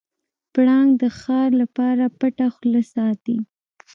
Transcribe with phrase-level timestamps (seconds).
[0.53, 3.37] پړانګ د ښکار لپاره پټه خوله ساتي.